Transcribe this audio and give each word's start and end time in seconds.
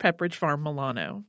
Pepperidge 0.00 0.34
Farm 0.34 0.62
Milano. 0.62 1.24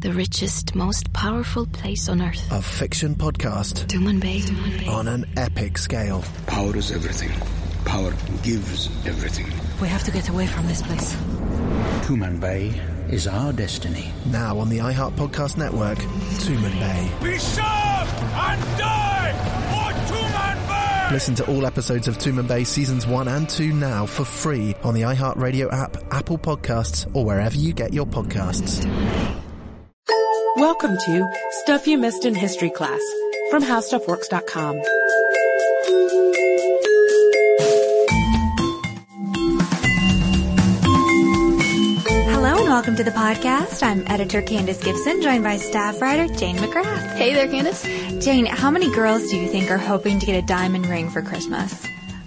The 0.00 0.12
richest, 0.12 0.74
most 0.74 1.12
powerful 1.12 1.66
place 1.66 2.08
on 2.08 2.22
earth. 2.22 2.40
A 2.52 2.62
fiction 2.62 3.14
podcast 3.16 3.86
Tumanbay. 3.86 4.88
on 4.88 5.08
an 5.08 5.26
epic 5.36 5.76
scale. 5.76 6.24
Power 6.46 6.76
is 6.76 6.90
everything. 6.92 7.32
Power 7.84 8.12
gives 8.42 8.86
everything. 9.06 9.46
We 9.80 9.88
have 9.88 10.04
to 10.04 10.10
get 10.10 10.28
away 10.28 10.46
from 10.46 10.66
this 10.66 10.82
place. 10.82 11.14
Tumanbay 12.06 13.12
is 13.12 13.26
our 13.26 13.52
destiny. 13.52 14.12
Now 14.26 14.58
on 14.58 14.68
the 14.68 14.78
iHeart 14.78 15.12
Podcast 15.16 15.58
Network, 15.58 15.98
Tuman 15.98 16.78
Bay. 16.78 17.10
Be 17.22 17.38
sharp 17.38 18.08
and 18.22 18.78
die 18.78 19.32
for 19.32 19.48
Tuman 19.48 19.58
Bay! 19.58 19.67
Listen 21.10 21.34
to 21.36 21.50
all 21.50 21.64
episodes 21.64 22.06
of 22.06 22.18
Tumanbay 22.18 22.66
seasons 22.66 23.06
1 23.06 23.28
and 23.28 23.48
2 23.48 23.72
now 23.72 24.04
for 24.04 24.26
free 24.26 24.74
on 24.82 24.92
the 24.92 25.02
iHeartRadio 25.02 25.72
app, 25.72 25.96
Apple 26.12 26.36
Podcasts, 26.36 27.10
or 27.16 27.24
wherever 27.24 27.56
you 27.56 27.72
get 27.72 27.94
your 27.94 28.04
podcasts. 28.04 28.84
Welcome 30.56 30.98
to 30.98 31.26
Stuff 31.62 31.86
You 31.86 31.96
Missed 31.96 32.26
in 32.26 32.34
History 32.34 32.68
Class 32.68 33.00
from 33.50 33.62
HowStuffWorks.com. 33.62 34.82
welcome 42.78 42.94
to 42.94 43.02
the 43.02 43.10
podcast. 43.10 43.82
I'm 43.82 44.06
editor 44.06 44.40
Candace 44.40 44.80
Gibson, 44.80 45.20
joined 45.20 45.42
by 45.42 45.56
staff 45.56 46.00
writer 46.00 46.32
Jane 46.32 46.54
McGrath. 46.58 47.16
Hey 47.16 47.34
there, 47.34 47.48
Candace. 47.48 47.82
Jane, 48.24 48.46
how 48.46 48.70
many 48.70 48.88
girls 48.94 49.28
do 49.30 49.36
you 49.36 49.48
think 49.48 49.68
are 49.68 49.78
hoping 49.78 50.20
to 50.20 50.26
get 50.26 50.40
a 50.40 50.46
diamond 50.46 50.86
ring 50.86 51.10
for 51.10 51.20
Christmas? 51.20 51.84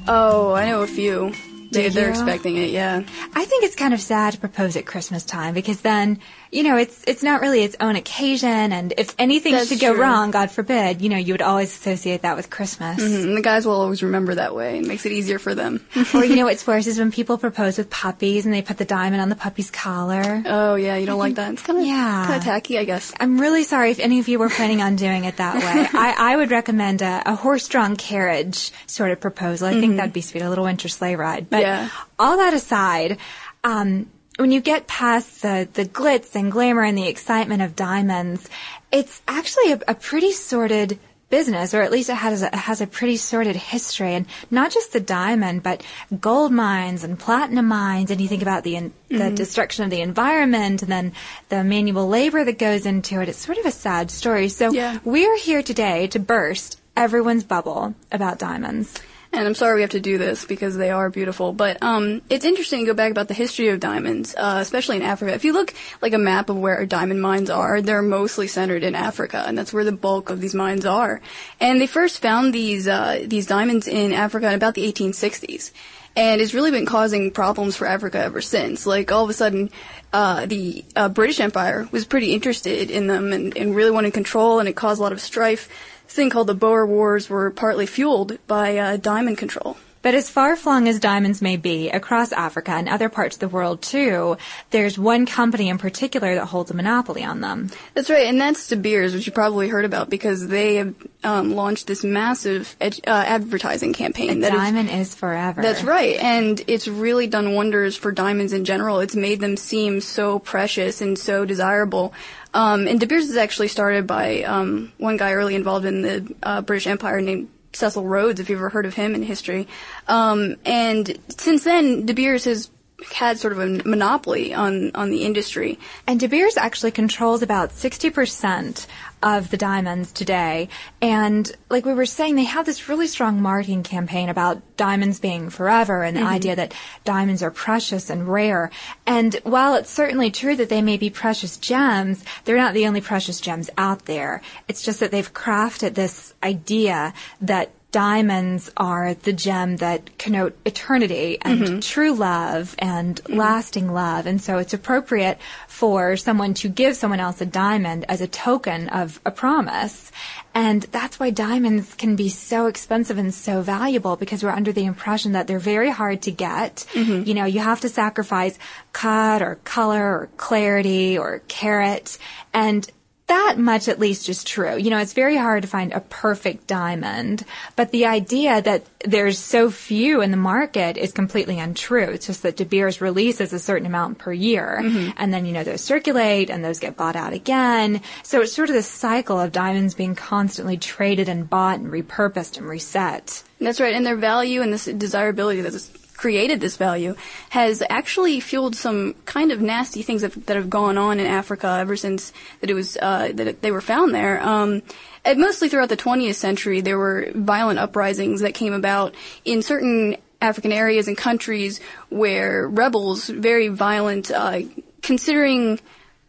Oh, 0.10 0.52
I 0.52 0.66
know 0.66 0.82
a 0.82 0.88
few. 0.88 1.34
They, 1.72 1.88
they're 1.88 2.10
expecting 2.10 2.58
it, 2.58 2.70
yeah. 2.72 3.02
I 3.34 3.46
think 3.46 3.64
it's 3.64 3.78
kind 3.78 3.94
of 3.94 4.02
sad 4.02 4.34
to 4.34 4.40
propose 4.42 4.76
at 4.76 4.86
Christmas 4.86 5.24
time 5.24 5.54
because 5.54 5.80
then, 5.80 6.20
you 6.52 6.64
know, 6.64 6.76
it's 6.78 7.02
it's 7.08 7.24
not 7.24 7.40
really 7.42 7.64
its 7.64 7.76
own 7.80 7.96
occasion, 7.96 8.74
and 8.74 8.94
if 8.98 9.16
anything 9.18 9.54
That's 9.54 9.70
should 9.70 9.80
go 9.80 9.94
true. 9.94 10.02
wrong, 10.02 10.32
God 10.32 10.52
forbid, 10.52 11.02
you 11.02 11.08
know, 11.10 11.18
you 11.18 11.34
would 11.34 11.42
always 11.42 11.70
associate 11.74 12.24
that 12.24 12.36
with 12.36 12.50
Christmas. 12.50 13.00
Mhm, 13.02 13.24
And 13.24 13.38
the 13.38 13.42
guys 13.42 13.66
will 13.66 13.80
always 13.80 14.04
remember 14.04 14.36
that 14.36 14.54
way. 14.54 14.80
It 14.80 14.86
makes 14.86 15.06
it 15.06 15.14
easier 15.14 15.40
for 15.40 15.56
them. 15.56 15.86
or 16.14 16.26
you 16.26 16.36
know 16.36 16.46
what's 16.46 16.68
worse 16.68 16.88
is 16.88 17.00
when 17.00 17.12
people 17.12 17.38
propose 17.38 17.78
with 17.78 17.90
puppies 17.90 18.46
and 18.46 18.54
they 18.54 18.62
put 18.62 18.78
the 18.78 18.86
diamond 18.86 19.22
on 19.22 19.30
the 19.30 19.36
puppy's 19.36 19.72
collar. 19.72 20.44
oh, 20.46 20.76
yeah, 20.76 20.98
you 20.98 21.06
don't 21.06 21.20
like 21.20 21.36
that? 21.36 21.54
It's 21.54 21.62
kind 21.62 21.80
of 21.80 21.86
Yeah. 21.86 22.24
kind 22.28 22.36
of 22.38 22.44
tacky, 22.44 22.78
I 22.78 22.84
guess. 22.84 23.14
I'm 23.20 23.40
really 23.40 23.64
sorry 23.64 23.92
if 23.92 24.00
any 24.00 24.20
of 24.20 24.28
you 24.28 24.38
were 24.38 24.50
planning 24.50 24.82
on 24.82 24.98
doing 24.98 25.24
it 25.24 25.38
that 25.38 25.56
way. 25.56 25.88
I, 26.00 26.34
I 26.34 26.36
would 26.36 26.52
recommend 26.52 27.02
a, 27.02 27.24
a 27.26 27.36
horse-drawn 27.36 27.96
carriage 27.96 28.72
sort 28.88 29.12
of 29.12 29.20
proposal. 29.22 29.68
I 29.68 29.80
think 29.80 29.96
that'd 29.96 30.12
be 30.14 30.22
sweet, 30.22 30.42
a 30.44 30.50
little 30.50 30.66
winter 30.66 30.90
sleigh 30.90 31.16
ride. 31.16 31.50
But 31.50 31.62
Yeah. 31.62 31.90
all 32.20 32.38
that 32.38 32.54
aside, 32.54 33.18
um, 33.64 34.08
when 34.38 34.52
you 34.52 34.62
get 34.62 34.88
past 34.88 35.42
the, 35.42 35.68
the 35.74 35.86
glitz 35.86 36.36
and 36.36 36.52
glamour 36.52 36.84
and 36.84 36.98
the 36.98 37.08
excitement 37.08 37.62
of 37.62 37.76
diamonds, 37.76 38.50
it's 38.92 39.22
actually 39.28 39.74
a, 39.74 39.82
a 39.90 39.96
pretty 39.96 40.32
sordid 40.32 41.00
business, 41.30 41.74
or 41.74 41.82
at 41.82 41.92
least 41.92 42.10
it 42.10 42.16
has 42.16 42.44
a, 42.44 42.56
has 42.56 42.82
a 42.82 42.88
pretty 42.88 43.18
sordid 43.18 43.56
history, 43.56 44.14
and 44.14 44.26
not 44.52 44.70
just 44.70 44.94
the 44.94 45.00
diamond, 45.00 45.64
but 45.64 45.82
gold 46.20 46.52
mines 46.52 47.04
and 47.04 47.18
platinum 47.18 47.68
mines. 47.68 48.12
And 48.12 48.22
you 48.22 48.28
think 48.28 48.42
about 48.42 48.64
the 48.64 48.76
in, 48.76 48.94
the 49.08 49.16
mm-hmm. 49.16 49.36
destruction 49.36 49.86
of 49.86 49.90
the 49.90 50.02
environment, 50.02 50.84
and 50.84 50.92
then 50.92 51.14
the 51.50 51.64
manual 51.64 52.08
labor 52.08 52.44
that 52.44 52.60
goes 52.60 52.86
into 52.86 53.22
it. 53.22 53.30
It's 53.30 53.40
sort 53.40 53.58
of 53.58 53.66
a 53.66 53.72
sad 53.72 54.12
story. 54.12 54.50
So 54.50 54.72
Yeah. 54.72 55.00
we're 55.04 55.38
here 55.38 55.64
today 55.64 56.08
to 56.08 56.20
burst 56.20 56.80
everyone's 56.96 57.44
bubble 57.44 57.96
about 58.12 58.38
diamonds. 58.38 59.02
And 59.34 59.48
I'm 59.48 59.56
sorry 59.56 59.76
we 59.76 59.82
have 59.82 59.92
to 59.92 60.02
do 60.02 60.18
this 60.18 60.44
because 60.44 60.76
they 60.76 60.90
are 60.90 61.10
beautiful. 61.10 61.54
But 61.54 61.82
um, 61.82 62.22
it's 62.30 62.44
interesting 62.44 62.82
to 62.82 62.86
go 62.86 62.94
back 62.94 63.12
about 63.12 63.30
the 63.30 63.34
history 63.34 63.70
of 63.70 63.80
diamonds, 63.80 64.36
uh, 64.36 64.58
especially 64.60 64.98
in 64.98 65.04
Africa. 65.04 65.34
If 65.34 65.46
you 65.46 65.54
look 65.54 65.74
like 66.02 66.14
a 66.14 66.18
map 66.18 66.50
of 66.50 66.58
where 66.58 66.86
diamond 66.86 67.22
mines 67.22 67.50
are, 67.50 67.82
they're 67.82 68.02
mostly 68.02 68.48
centered 68.48 68.84
in 68.84 68.94
Africa, 68.94 69.44
and 69.48 69.58
that's 69.58 69.72
where 69.72 69.86
the 69.86 69.94
bulk 69.94 70.30
of 70.30 70.42
these 70.42 70.54
mines 70.54 70.86
are. 70.86 71.22
And 71.62 71.80
they 71.80 71.88
first 71.88 72.20
found 72.22 72.54
these 72.54 72.90
uh, 72.90 73.24
these 73.26 73.48
diamonds 73.48 73.88
in 73.88 74.12
Africa 74.12 74.50
in 74.50 74.54
about 74.54 74.74
the 74.74 74.92
1860s. 74.92 75.72
And 76.16 76.42
it's 76.42 76.54
really 76.54 76.72
been 76.72 76.86
causing 76.86 77.32
problems 77.32 77.78
for 77.78 77.88
Africa 77.88 78.20
ever 78.20 78.42
since. 78.42 78.86
Like 78.86 79.12
all 79.12 79.24
of 79.24 79.30
a 79.30 79.34
sudden, 79.34 79.70
uh, 80.12 80.46
the 80.46 80.84
uh, 80.96 81.10
British 81.10 81.40
Empire 81.40 81.88
was 81.92 82.06
pretty 82.06 82.34
interested 82.34 82.92
in 82.92 83.08
them 83.08 83.32
and, 83.32 83.56
and 83.56 83.76
really 83.76 83.92
wanted 83.92 84.14
control, 84.14 84.60
and 84.60 84.68
it 84.68 84.76
caused 84.76 85.00
a 85.00 85.04
lot 85.04 85.14
of 85.14 85.22
strife 85.22 85.70
thing 86.08 86.30
called 86.30 86.48
the 86.48 86.54
Boer 86.54 86.86
Wars 86.86 87.30
were 87.30 87.52
partly 87.52 87.86
fueled 87.86 88.38
by 88.46 88.78
uh, 88.78 88.98
diamond 88.98 89.38
control. 89.38 89.78
But 90.02 90.16
as 90.16 90.30
far 90.30 90.56
flung 90.56 90.88
as 90.88 91.00
diamonds 91.00 91.42
may 91.42 91.58
be 91.58 91.90
across 91.90 92.32
Africa 92.32 92.72
and 92.72 92.90
other 92.90 93.08
parts 93.10 93.36
of 93.36 93.40
the 93.40 93.48
world 93.48 93.82
too, 93.82 94.38
there's 94.72 94.98
one 94.98 95.26
company 95.26 95.70
in 95.70 95.78
particular 95.78 96.36
that 96.36 96.46
holds 96.48 96.72
a 96.72 96.74
monopoly 96.74 97.24
on 97.24 97.42
them. 97.42 97.70
That's 97.94 98.10
right, 98.10 98.26
and 98.28 98.40
that's 98.42 98.68
De 98.68 98.76
Beers, 98.76 99.14
which 99.14 99.26
you 99.28 99.32
probably 99.32 99.68
heard 99.68 99.86
about 99.86 100.10
because 100.10 100.48
they 100.48 100.76
have 100.76 100.96
um, 101.24 101.56
launched 101.56 101.88
this 101.88 102.04
massive 102.04 102.76
uh, 102.82 102.90
advertising 103.08 103.94
campaign. 103.94 104.40
That 104.40 104.54
is- 104.54 104.60
diamond 104.60 104.90
is 104.90 105.14
forever. 105.14 105.62
That's 105.62 105.84
right, 105.84 106.18
and 106.18 106.62
it's 106.68 106.88
really 106.88 107.28
done 107.28 107.54
wonders 107.54 107.96
for 107.96 108.12
diamonds 108.12 108.54
in 108.54 108.66
general. 108.66 109.00
It's 109.02 109.16
made 109.16 109.40
them 109.40 109.56
seem 109.58 110.02
so 110.02 110.40
precious 110.40 111.02
and 111.02 111.18
so 111.18 111.46
desirable. 111.46 112.14
Um, 112.54 112.88
and 112.88 113.00
De 113.00 113.06
Beers 113.06 113.30
is 113.30 113.38
actually 113.38 113.70
started 113.70 114.08
by 114.08 114.44
um, 114.44 114.92
one 114.98 115.18
guy 115.18 115.34
early 115.34 115.56
involved 115.56 115.86
in 115.86 116.02
the 116.02 116.36
uh, 116.44 116.62
British 116.62 116.88
Empire 116.88 117.22
named 117.22 117.50
Cecil 117.74 118.06
Rhodes, 118.06 118.40
if 118.40 118.50
you've 118.50 118.60
ever 118.60 118.70
heard 118.70 118.86
of 118.86 118.94
him 118.94 119.16
in 119.16 119.24
history. 119.24 119.68
Um, 120.08 120.56
and 120.66 121.18
since 121.30 121.64
then, 121.64 122.06
De 122.06 122.14
Beers 122.14 122.46
has 122.46 122.70
had 123.14 123.40
sort 123.40 123.54
of 123.54 123.60
a 123.60 123.68
monopoly 123.88 124.54
on, 124.54 124.92
on 124.96 125.10
the 125.10 125.24
industry. 125.24 125.80
And 126.08 126.20
De 126.20 126.28
Beers 126.28 126.58
actually 126.58 126.92
controls 126.92 127.42
about 127.42 127.72
60% 127.72 128.88
of 129.24 129.50
the 129.52 129.58
diamonds 129.58 130.12
today. 130.12 130.70
And 131.02 131.52
like 131.70 131.86
we 131.86 131.94
were 131.94 132.06
saying, 132.06 132.36
they 132.36 132.44
have 132.44 132.66
this 132.66 132.90
really 132.90 133.08
strong 133.08 133.42
marketing 133.42 133.84
campaign 133.84 134.30
about 134.30 134.62
diamonds 134.78 135.20
being 135.20 135.50
forever 135.50 136.04
and 136.04 136.16
the 136.18 136.22
mm-hmm. 136.22 136.30
idea 136.30 136.56
that 136.56 136.74
diamonds 137.04 137.44
are 137.44 137.52
precious 137.52 138.10
and 138.10 138.28
rare. 138.28 138.72
And 139.06 139.36
while 139.44 139.76
it's 139.76 139.92
certainly 139.92 140.32
true 140.32 140.56
that 140.56 140.70
they 140.70 140.82
may 140.82 140.98
be 140.98 141.10
precious 141.10 141.58
gems, 141.58 142.24
they're 142.46 142.58
not 142.58 142.74
the 142.74 142.88
only 142.88 143.02
precious 143.02 143.40
gems 143.40 143.70
out 143.78 144.06
there. 144.06 144.42
It's 144.68 144.84
just 144.84 145.00
that 145.00 145.12
they've 145.12 145.34
crafted 145.34 145.94
this 145.94 146.34
idea 146.44 147.14
that 147.42 147.72
diamonds 147.92 148.72
are 148.78 149.14
the 149.14 149.34
gem 149.34 149.78
that 149.78 150.18
connote 150.18 150.58
eternity 150.66 151.38
and 151.42 151.62
mm-hmm. 151.62 151.80
true 151.80 152.14
love 152.14 152.74
and 152.80 153.22
mm-hmm. 153.24 153.38
lasting 153.38 153.92
love. 153.92 154.26
And 154.26 154.42
so 154.42 154.58
it's 154.58 154.74
appropriate 154.74 155.38
for 155.68 156.16
someone 156.16 156.54
to 156.56 156.70
give 156.70 156.96
someone 156.96 157.20
else 157.20 157.42
a 157.42 157.46
diamond 157.46 158.06
as 158.08 158.22
a 158.22 158.28
token 158.28 158.90
of 158.90 159.20
a 159.26 159.32
promise. 159.32 160.12
And 160.54 160.84
that's 160.84 161.20
why 161.20 161.30
diamonds 161.32 161.94
can 161.96 162.16
be 162.16 162.30
so 162.30 162.68
expensive 162.68 163.18
and 163.18 163.34
so 163.34 163.62
valuable 163.62 164.16
because 164.16 164.44
we're 164.44 164.50
under 164.50 164.72
the 164.72 164.86
impression 164.86 165.34
that 165.34 165.48
they're 165.48 165.60
very 165.60 165.90
hard 165.90 166.22
to 166.24 166.32
get. 166.32 166.86
Mm-hmm. 166.94 167.28
You 167.28 167.34
know, 167.34 167.46
you 167.46 167.60
have 167.60 167.82
to 167.82 167.90
sacrifice 167.90 168.58
cut 168.94 169.42
or 169.42 169.56
color 169.64 170.04
or 170.04 170.30
clarity 170.38 171.18
or 171.18 171.42
carat. 171.48 172.18
And 172.54 172.90
that 173.32 173.58
much 173.58 173.88
at 173.88 173.98
least 173.98 174.28
is 174.28 174.44
true. 174.44 174.78
You 174.78 174.90
know, 174.90 174.98
it's 174.98 175.14
very 175.14 175.38
hard 175.38 175.62
to 175.62 175.68
find 175.70 175.94
a 175.94 176.02
perfect 176.02 176.68
diamond, 176.68 177.46
but 177.78 177.92
the 177.92 178.06
idea 178.06 178.62
that 178.62 178.84
there's 179.06 179.40
so 179.40 179.72
few 179.72 180.22
in 180.22 180.32
the 180.32 180.38
market 180.38 180.98
is 180.98 181.14
completely 181.14 181.58
untrue. 181.58 182.10
It's 182.10 182.28
just 182.28 182.44
that 182.44 182.58
De 182.58 182.66
Beers 182.66 183.00
releases 183.00 183.54
a 183.54 183.60
certain 183.60 183.88
amount 183.88 184.18
per 184.18 184.34
year, 184.34 184.82
mm-hmm. 184.84 185.12
and 185.16 185.34
then, 185.34 185.46
you 185.46 185.54
know, 185.54 185.64
those 185.64 185.80
circulate 185.80 186.50
and 186.50 186.62
those 186.62 186.80
get 186.80 186.98
bought 186.98 187.16
out 187.16 187.32
again. 187.32 188.02
So 188.24 188.42
it's 188.42 188.54
sort 188.54 188.68
of 188.68 188.76
this 188.76 188.88
cycle 188.88 189.40
of 189.40 189.54
diamonds 189.54 189.94
being 189.94 190.14
constantly 190.16 190.76
traded 190.76 191.30
and 191.30 191.50
bought 191.50 191.80
and 191.80 191.90
repurposed 191.90 192.58
and 192.58 192.68
reset. 192.68 193.44
That's 193.62 193.80
right, 193.80 193.94
and 193.94 194.06
their 194.06 194.18
value 194.18 194.62
and 194.62 194.74
this 194.74 194.86
desirability 194.86 195.62
that's 195.62 195.88
created 196.22 196.62
this 196.62 196.78
value, 196.78 197.16
has 197.50 197.82
actually 197.90 198.40
fueled 198.40 198.76
some 198.76 199.16
kind 199.26 199.52
of 199.52 199.60
nasty 199.60 200.04
things 200.04 200.22
that, 200.22 200.46
that 200.46 200.56
have 200.56 200.70
gone 200.70 200.96
on 200.96 201.20
in 201.20 201.26
Africa 201.26 201.78
ever 201.80 201.96
since 201.96 202.32
that 202.60 202.70
it 202.70 202.76
was 202.76 202.96
uh, 202.98 203.32
that 203.34 203.48
it, 203.48 203.62
they 203.64 203.72
were 203.72 203.82
found 203.82 204.14
there. 204.14 204.40
Um, 204.40 204.84
and 205.26 205.40
mostly 205.40 205.68
throughout 205.68 205.90
the 205.90 205.98
20th 205.98 206.36
century, 206.36 206.80
there 206.82 207.00
were 207.00 207.32
violent 207.34 207.80
uprisings 207.80 208.42
that 208.42 208.54
came 208.54 208.74
about 208.74 209.16
in 209.46 209.64
certain 209.64 210.16
African 210.42 210.72
areas 210.72 211.08
and 211.08 211.18
countries 211.18 211.80
where 212.10 212.68
rebels, 212.68 213.28
very 213.28 213.68
violent, 213.68 214.30
uh, 214.30 214.62
considering, 215.02 215.80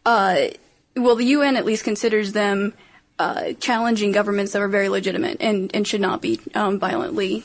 uh, 0.07 0.47
well, 0.95 1.15
the 1.15 1.25
UN 1.37 1.55
at 1.55 1.65
least 1.65 1.83
considers 1.83 2.33
them 2.33 2.73
uh, 3.19 3.53
challenging 3.59 4.11
governments 4.11 4.53
that 4.53 4.61
are 4.63 4.67
very 4.67 4.89
legitimate 4.89 5.37
and, 5.39 5.69
and 5.75 5.87
should 5.87 6.01
not 6.01 6.19
be 6.19 6.39
um, 6.55 6.79
violently 6.79 7.43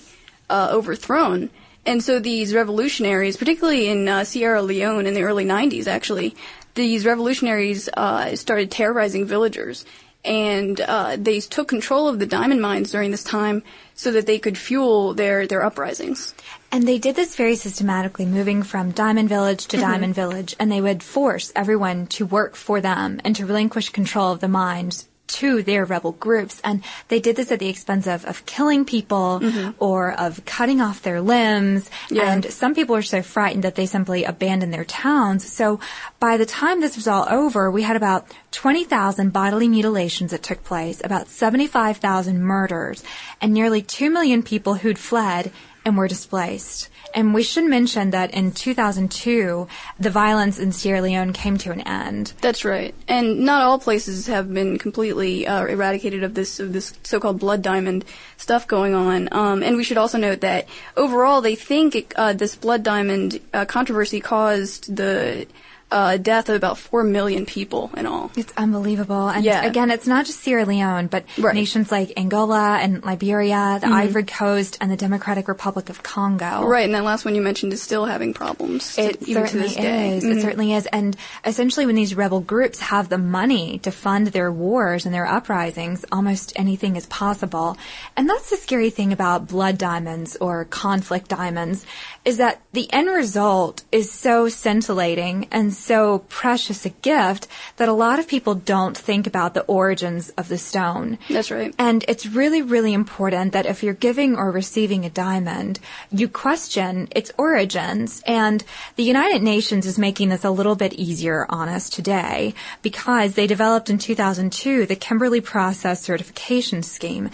uh, 0.48 0.70
overthrown. 0.72 1.50
And 1.88 2.04
so 2.04 2.18
these 2.18 2.52
revolutionaries, 2.52 3.38
particularly 3.38 3.88
in 3.88 4.06
uh, 4.06 4.24
Sierra 4.24 4.60
Leone 4.60 5.06
in 5.06 5.14
the 5.14 5.22
early 5.22 5.46
90s, 5.46 5.86
actually, 5.86 6.36
these 6.74 7.06
revolutionaries 7.06 7.88
uh, 7.96 8.36
started 8.36 8.70
terrorizing 8.70 9.24
villagers 9.24 9.86
and 10.22 10.78
uh, 10.82 11.16
they 11.18 11.40
took 11.40 11.66
control 11.66 12.06
of 12.06 12.18
the 12.18 12.26
diamond 12.26 12.60
mines 12.60 12.92
during 12.92 13.10
this 13.10 13.24
time 13.24 13.62
so 13.94 14.12
that 14.12 14.26
they 14.26 14.38
could 14.38 14.58
fuel 14.58 15.14
their, 15.14 15.46
their 15.46 15.62
uprisings. 15.62 16.34
And 16.70 16.86
they 16.86 16.98
did 16.98 17.16
this 17.16 17.36
very 17.36 17.56
systematically, 17.56 18.26
moving 18.26 18.62
from 18.62 18.90
Diamond 18.90 19.30
Village 19.30 19.64
to 19.68 19.78
mm-hmm. 19.78 19.86
Diamond 19.86 20.14
Village, 20.14 20.54
and 20.60 20.70
they 20.70 20.82
would 20.82 21.02
force 21.02 21.52
everyone 21.56 22.06
to 22.08 22.26
work 22.26 22.54
for 22.54 22.82
them 22.82 23.18
and 23.24 23.34
to 23.36 23.46
relinquish 23.46 23.88
control 23.88 24.30
of 24.30 24.40
the 24.40 24.48
mines 24.48 25.08
to 25.28 25.62
their 25.62 25.84
rebel 25.84 26.12
groups. 26.12 26.60
And 26.64 26.82
they 27.08 27.20
did 27.20 27.36
this 27.36 27.52
at 27.52 27.58
the 27.58 27.68
expense 27.68 28.06
of, 28.06 28.24
of 28.24 28.44
killing 28.46 28.84
people 28.84 29.40
mm-hmm. 29.40 29.70
or 29.78 30.12
of 30.12 30.44
cutting 30.44 30.80
off 30.80 31.02
their 31.02 31.20
limbs. 31.20 31.90
Yeah. 32.10 32.32
And 32.32 32.44
some 32.44 32.74
people 32.74 32.94
were 32.94 33.02
so 33.02 33.22
frightened 33.22 33.64
that 33.64 33.74
they 33.74 33.86
simply 33.86 34.24
abandoned 34.24 34.72
their 34.74 34.84
towns. 34.84 35.50
So 35.50 35.80
by 36.18 36.36
the 36.36 36.46
time 36.46 36.80
this 36.80 36.96
was 36.96 37.06
all 37.06 37.26
over, 37.30 37.70
we 37.70 37.82
had 37.82 37.96
about 37.96 38.26
20,000 38.50 39.32
bodily 39.32 39.68
mutilations 39.68 40.30
that 40.30 40.42
took 40.42 40.64
place, 40.64 41.00
about 41.04 41.28
75,000 41.28 42.42
murders, 42.42 43.04
and 43.40 43.52
nearly 43.52 43.82
2 43.82 44.10
million 44.10 44.42
people 44.42 44.74
who'd 44.74 44.98
fled 44.98 45.52
and 45.88 45.96
were 45.96 46.06
displaced. 46.06 46.90
And 47.14 47.32
we 47.32 47.42
should 47.42 47.64
mention 47.64 48.10
that 48.10 48.32
in 48.32 48.52
2002, 48.52 49.66
the 49.98 50.10
violence 50.10 50.58
in 50.58 50.72
Sierra 50.72 51.00
Leone 51.00 51.32
came 51.32 51.56
to 51.58 51.72
an 51.72 51.80
end. 51.80 52.34
That's 52.42 52.66
right. 52.66 52.94
And 53.08 53.40
not 53.40 53.62
all 53.62 53.78
places 53.78 54.26
have 54.26 54.52
been 54.52 54.78
completely 54.78 55.46
uh, 55.46 55.64
eradicated 55.64 56.22
of 56.22 56.34
this 56.34 56.60
of 56.60 56.74
this 56.74 56.92
so-called 57.02 57.40
blood 57.40 57.62
diamond 57.62 58.04
stuff 58.36 58.68
going 58.68 58.94
on. 58.94 59.30
Um, 59.32 59.62
and 59.62 59.78
we 59.78 59.84
should 59.84 59.96
also 59.96 60.18
note 60.18 60.42
that 60.42 60.68
overall, 60.96 61.40
they 61.40 61.54
think 61.54 61.96
it, 61.96 62.12
uh, 62.14 62.34
this 62.34 62.54
blood 62.54 62.82
diamond 62.82 63.40
uh, 63.54 63.64
controversy 63.64 64.20
caused 64.20 64.94
the 64.94 65.46
uh, 65.90 66.16
death 66.18 66.48
of 66.48 66.54
about 66.54 66.78
4 66.78 67.02
million 67.04 67.46
people 67.46 67.90
in 67.96 68.06
all. 68.06 68.30
It's 68.36 68.52
unbelievable. 68.56 69.28
And 69.28 69.44
yeah. 69.44 69.64
again, 69.64 69.90
it's 69.90 70.06
not 70.06 70.26
just 70.26 70.40
Sierra 70.40 70.66
Leone, 70.66 71.06
but 71.06 71.24
right. 71.38 71.54
nations 71.54 71.90
like 71.90 72.12
Angola 72.16 72.78
and 72.80 73.02
Liberia, 73.04 73.78
the 73.80 73.86
mm-hmm. 73.86 73.94
Ivory 73.94 74.24
Coast, 74.24 74.76
and 74.80 74.90
the 74.90 74.96
Democratic 74.96 75.48
Republic 75.48 75.88
of 75.88 76.02
Congo. 76.02 76.66
Right, 76.66 76.84
and 76.84 76.94
that 76.94 77.04
last 77.04 77.24
one 77.24 77.34
you 77.34 77.40
mentioned 77.40 77.72
is 77.72 77.82
still 77.82 78.04
having 78.04 78.34
problems. 78.34 78.98
It 78.98 79.20
to, 79.20 79.32
certainly 79.32 79.68
is. 79.68 80.24
Mm-hmm. 80.24 80.38
It 80.38 80.42
certainly 80.42 80.74
is. 80.74 80.86
And 80.86 81.16
essentially, 81.44 81.86
when 81.86 81.94
these 81.94 82.14
rebel 82.14 82.40
groups 82.40 82.80
have 82.80 83.08
the 83.08 83.18
money 83.18 83.78
to 83.80 83.90
fund 83.90 84.28
their 84.28 84.52
wars 84.52 85.06
and 85.06 85.14
their 85.14 85.26
uprisings, 85.26 86.04
almost 86.12 86.52
anything 86.56 86.96
is 86.96 87.06
possible. 87.06 87.78
And 88.16 88.28
that's 88.28 88.50
the 88.50 88.56
scary 88.56 88.90
thing 88.90 89.12
about 89.12 89.48
blood 89.48 89.78
diamonds 89.78 90.36
or 90.36 90.66
conflict 90.66 91.28
diamonds, 91.28 91.86
is 92.24 92.36
that 92.36 92.60
the 92.72 92.92
end 92.92 93.08
result 93.08 93.84
is 93.90 94.12
so 94.12 94.48
scintillating 94.48 95.48
and 95.50 95.77
so 95.78 96.20
precious 96.28 96.84
a 96.84 96.90
gift 96.90 97.46
that 97.76 97.88
a 97.88 97.92
lot 97.92 98.18
of 98.18 98.28
people 98.28 98.54
don't 98.54 98.96
think 98.96 99.26
about 99.26 99.54
the 99.54 99.62
origins 99.62 100.30
of 100.30 100.48
the 100.48 100.58
stone. 100.58 101.18
That's 101.28 101.50
right. 101.50 101.74
And 101.78 102.04
it's 102.08 102.26
really, 102.26 102.62
really 102.62 102.92
important 102.92 103.52
that 103.52 103.66
if 103.66 103.82
you're 103.82 103.94
giving 103.94 104.36
or 104.36 104.50
receiving 104.50 105.04
a 105.04 105.10
diamond, 105.10 105.80
you 106.10 106.28
question 106.28 107.08
its 107.12 107.32
origins. 107.38 108.22
And 108.26 108.64
the 108.96 109.04
United 109.04 109.42
Nations 109.42 109.86
is 109.86 109.98
making 109.98 110.28
this 110.28 110.44
a 110.44 110.50
little 110.50 110.76
bit 110.76 110.92
easier 110.94 111.46
on 111.48 111.68
us 111.68 111.88
today 111.88 112.54
because 112.82 113.34
they 113.34 113.46
developed 113.46 113.90
in 113.90 113.98
2002 113.98 114.86
the 114.86 114.96
Kimberley 114.96 115.40
Process 115.40 116.02
Certification 116.02 116.82
Scheme. 116.82 117.30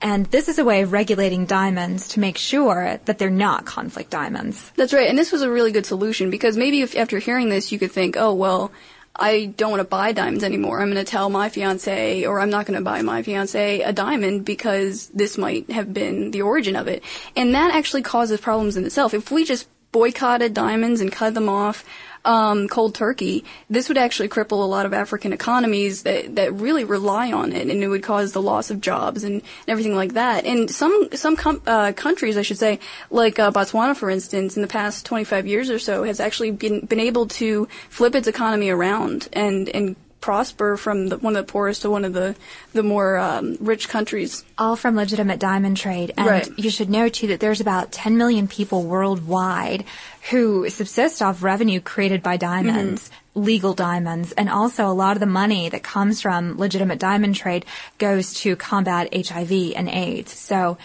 And 0.00 0.26
this 0.26 0.48
is 0.48 0.58
a 0.58 0.64
way 0.64 0.82
of 0.82 0.92
regulating 0.92 1.46
diamonds 1.46 2.08
to 2.08 2.20
make 2.20 2.36
sure 2.36 3.00
that 3.06 3.18
they're 3.18 3.30
not 3.30 3.64
conflict 3.64 4.10
diamonds. 4.10 4.70
That's 4.76 4.92
right. 4.92 5.08
And 5.08 5.18
this 5.18 5.32
was 5.32 5.42
a 5.42 5.50
really 5.50 5.72
good 5.72 5.86
solution 5.86 6.30
because 6.30 6.56
maybe 6.56 6.82
if 6.82 6.96
after 6.96 7.18
hearing 7.18 7.48
this 7.48 7.72
you 7.72 7.78
could 7.78 7.92
think, 7.92 8.16
oh, 8.16 8.34
well, 8.34 8.72
I 9.18 9.46
don't 9.56 9.70
want 9.70 9.80
to 9.80 9.88
buy 9.88 10.12
diamonds 10.12 10.44
anymore. 10.44 10.80
I'm 10.80 10.92
going 10.92 11.02
to 11.02 11.10
tell 11.10 11.30
my 11.30 11.48
fiance 11.48 12.24
or 12.26 12.40
I'm 12.40 12.50
not 12.50 12.66
going 12.66 12.78
to 12.78 12.84
buy 12.84 13.00
my 13.02 13.22
fiance 13.22 13.80
a 13.80 13.92
diamond 13.92 14.44
because 14.44 15.08
this 15.08 15.38
might 15.38 15.70
have 15.70 15.94
been 15.94 16.30
the 16.30 16.42
origin 16.42 16.76
of 16.76 16.88
it. 16.88 17.02
And 17.34 17.54
that 17.54 17.74
actually 17.74 18.02
causes 18.02 18.40
problems 18.40 18.76
in 18.76 18.84
itself. 18.84 19.14
If 19.14 19.30
we 19.30 19.44
just 19.44 19.68
boycotted 19.92 20.54
diamonds 20.54 21.00
and 21.00 21.10
cut 21.10 21.34
them 21.34 21.48
off, 21.48 21.84
um, 22.26 22.68
cold 22.68 22.94
turkey, 22.94 23.44
this 23.70 23.88
would 23.88 23.96
actually 23.96 24.28
cripple 24.28 24.62
a 24.62 24.66
lot 24.66 24.84
of 24.84 24.92
African 24.92 25.32
economies 25.32 26.02
that, 26.02 26.34
that 26.34 26.52
really 26.52 26.84
rely 26.84 27.32
on 27.32 27.52
it, 27.52 27.68
and 27.68 27.82
it 27.82 27.88
would 27.88 28.02
cause 28.02 28.32
the 28.32 28.42
loss 28.42 28.70
of 28.70 28.80
jobs 28.80 29.22
and, 29.24 29.34
and 29.34 29.68
everything 29.68 29.94
like 29.94 30.14
that. 30.14 30.44
And 30.44 30.68
some 30.68 31.08
some 31.12 31.36
com- 31.36 31.62
uh, 31.66 31.92
countries, 31.92 32.36
I 32.36 32.42
should 32.42 32.58
say, 32.58 32.80
like 33.10 33.38
uh, 33.38 33.52
Botswana, 33.52 33.96
for 33.96 34.10
instance, 34.10 34.56
in 34.56 34.62
the 34.62 34.68
past 34.68 35.06
25 35.06 35.46
years 35.46 35.70
or 35.70 35.78
so, 35.78 36.02
has 36.02 36.20
actually 36.20 36.50
been 36.50 36.84
been 36.84 37.00
able 37.00 37.26
to 37.26 37.68
flip 37.88 38.14
its 38.14 38.26
economy 38.26 38.68
around 38.70 39.28
and 39.32 39.68
and 39.68 39.96
prosper 40.20 40.76
from 40.76 41.08
the, 41.08 41.18
one 41.18 41.36
of 41.36 41.46
the 41.46 41.52
poorest 41.52 41.82
to 41.82 41.90
one 41.90 42.04
of 42.04 42.12
the 42.12 42.34
the 42.72 42.82
more 42.82 43.18
um, 43.18 43.56
rich 43.60 43.88
countries. 43.88 44.44
All 44.58 44.76
from 44.76 44.96
legitimate 44.96 45.38
diamond 45.38 45.76
trade. 45.76 46.12
And 46.16 46.26
right. 46.26 46.48
you 46.58 46.70
should 46.70 46.90
know 46.90 47.08
too 47.08 47.28
that 47.28 47.40
there's 47.40 47.60
about 47.60 47.92
10 47.92 48.16
million 48.16 48.48
people 48.48 48.82
worldwide 48.82 49.84
who 50.30 50.68
subsist 50.68 51.22
off 51.22 51.42
revenue 51.42 51.80
created 51.80 52.22
by 52.22 52.36
diamonds. 52.36 53.08
Mm-hmm 53.08 53.22
legal 53.36 53.74
diamonds 53.74 54.32
and 54.32 54.48
also 54.48 54.86
a 54.86 54.96
lot 54.96 55.14
of 55.14 55.20
the 55.20 55.26
money 55.26 55.68
that 55.68 55.82
comes 55.82 56.22
from 56.22 56.56
legitimate 56.56 56.98
diamond 56.98 57.34
trade 57.34 57.66
goes 57.98 58.32
to 58.32 58.56
combat 58.56 59.14
HIV 59.14 59.74
and 59.76 59.90
AIDS. 59.90 60.32
So 60.32 60.78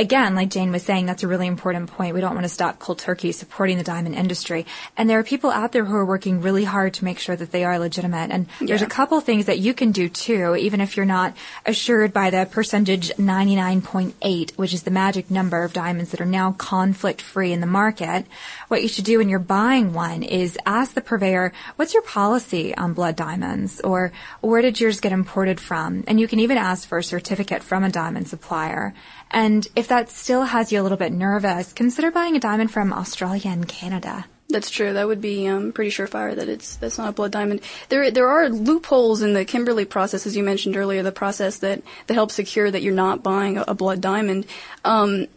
again, 0.00 0.34
like 0.34 0.48
Jane 0.48 0.72
was 0.72 0.82
saying, 0.82 1.04
that's 1.04 1.22
a 1.22 1.28
really 1.28 1.46
important 1.46 1.90
point. 1.90 2.14
We 2.14 2.22
don't 2.22 2.34
want 2.34 2.44
to 2.44 2.48
stop 2.48 2.78
cold 2.78 2.98
turkey 2.98 3.32
supporting 3.32 3.76
the 3.76 3.84
diamond 3.84 4.14
industry. 4.14 4.64
And 4.96 5.08
there 5.10 5.18
are 5.18 5.22
people 5.22 5.50
out 5.50 5.72
there 5.72 5.84
who 5.84 5.94
are 5.94 6.06
working 6.06 6.40
really 6.40 6.64
hard 6.64 6.94
to 6.94 7.04
make 7.04 7.18
sure 7.18 7.36
that 7.36 7.52
they 7.52 7.64
are 7.64 7.78
legitimate. 7.78 8.30
And 8.30 8.46
yeah. 8.60 8.68
there's 8.68 8.82
a 8.82 8.86
couple 8.86 9.20
things 9.20 9.44
that 9.44 9.58
you 9.58 9.74
can 9.74 9.92
do 9.92 10.08
too, 10.08 10.56
even 10.56 10.80
if 10.80 10.96
you're 10.96 11.04
not 11.04 11.36
assured 11.66 12.14
by 12.14 12.30
the 12.30 12.48
percentage 12.50 13.10
99.8, 13.16 14.52
which 14.56 14.72
is 14.72 14.84
the 14.84 14.90
magic 14.90 15.30
number 15.30 15.64
of 15.64 15.74
diamonds 15.74 16.12
that 16.12 16.20
are 16.20 16.26
now 16.26 16.52
conflict 16.52 17.20
free 17.20 17.52
in 17.52 17.60
the 17.60 17.66
market. 17.66 18.24
What 18.68 18.82
you 18.82 18.88
should 18.88 19.04
do 19.04 19.18
when 19.18 19.28
you're 19.28 19.38
buying 19.38 19.92
one 19.92 20.22
is 20.22 20.58
ask 20.64 20.94
the 20.94 21.02
purveyor, 21.02 21.52
what's 21.76 21.92
your 21.92 22.02
policy 22.02 22.74
on 22.74 22.94
blood 22.94 23.16
diamonds? 23.16 23.82
Or 23.82 24.12
where 24.40 24.62
did 24.62 24.80
yours 24.80 25.00
get 25.00 25.12
imported 25.12 25.60
from? 25.60 26.04
And 26.06 26.18
you 26.18 26.26
can 26.26 26.40
even 26.40 26.56
ask 26.56 26.88
for 26.88 26.96
a 26.96 27.04
certificate 27.04 27.62
from 27.62 27.84
a 27.84 27.90
diamond 27.90 28.28
supplier. 28.28 28.94
And 29.30 29.66
if 29.76 29.88
that 29.88 30.10
still 30.10 30.42
has 30.42 30.72
you 30.72 30.80
a 30.80 30.82
little 30.82 30.98
bit 30.98 31.12
nervous, 31.12 31.72
consider 31.72 32.10
buying 32.10 32.36
a 32.36 32.40
diamond 32.40 32.70
from 32.70 32.92
Australia 32.92 33.50
and 33.50 33.68
Canada. 33.68 34.26
That's 34.50 34.70
true. 34.70 34.92
That 34.92 35.06
would 35.06 35.20
be 35.20 35.46
um, 35.46 35.70
pretty 35.70 35.92
surefire 35.92 36.34
that 36.34 36.48
it's 36.48 36.74
that's 36.76 36.98
not 36.98 37.10
a 37.10 37.12
blood 37.12 37.30
diamond. 37.30 37.60
There 37.88 38.10
there 38.10 38.28
are 38.28 38.48
loopholes 38.48 39.22
in 39.22 39.32
the 39.32 39.44
Kimberley 39.44 39.84
process, 39.84 40.26
as 40.26 40.36
you 40.36 40.42
mentioned 40.42 40.76
earlier, 40.76 41.04
the 41.04 41.12
process 41.12 41.58
that 41.58 41.82
that 42.08 42.14
helps 42.14 42.34
secure 42.34 42.68
that 42.68 42.82
you're 42.82 42.92
not 42.92 43.22
buying 43.22 43.58
a, 43.58 43.64
a 43.68 43.74
blood 43.74 44.00
diamond. 44.00 44.46
Um, 44.84 45.28